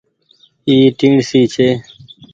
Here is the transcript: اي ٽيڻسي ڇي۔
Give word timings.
اي 0.67 0.75
ٽيڻسي 0.99 1.41
ڇي۔ 1.53 1.67